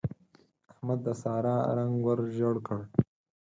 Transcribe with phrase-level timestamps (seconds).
[0.71, 2.79] احمد د سارا رنګ ور ژړ کړ.